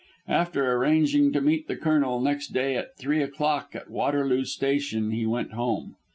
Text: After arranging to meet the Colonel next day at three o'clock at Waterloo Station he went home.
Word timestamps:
After 0.27 0.71
arranging 0.73 1.31
to 1.33 1.41
meet 1.41 1.67
the 1.67 1.75
Colonel 1.75 2.19
next 2.21 2.53
day 2.53 2.75
at 2.75 2.97
three 2.97 3.21
o'clock 3.21 3.75
at 3.75 3.87
Waterloo 3.91 4.45
Station 4.45 5.11
he 5.11 5.27
went 5.27 5.51
home. 5.51 5.95